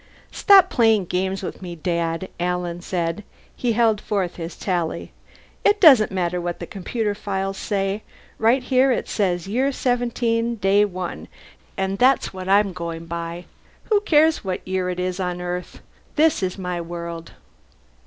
"Stop 0.31 0.71
playing 0.71 1.05
games 1.05 1.43
with 1.43 1.61
me, 1.61 1.75
Dad." 1.75 2.27
Alan 2.39 2.81
held 3.61 4.01
forth 4.01 4.35
his 4.37 4.55
Tally. 4.55 5.11
"It 5.63 5.79
doesn't 5.79 6.11
matter 6.11 6.41
what 6.41 6.59
the 6.59 6.65
computer 6.65 7.13
files 7.13 7.57
say. 7.59 8.01
Right 8.39 8.63
here 8.63 8.91
it 8.91 9.07
says 9.07 9.47
Year 9.47 9.71
17 9.71 10.55
Day 10.55 10.85
1, 10.85 11.27
and 11.77 11.99
that's 11.99 12.33
what 12.33 12.49
I'm 12.49 12.73
going 12.73 13.05
by. 13.05 13.45
Who 13.91 14.01
cares 14.01 14.43
what 14.43 14.67
year 14.67 14.89
it 14.89 14.99
is 14.99 15.19
on 15.19 15.39
Earth? 15.39 15.81
This 16.15 16.41
is 16.41 16.57
my 16.57 16.81
world!" 16.81 17.33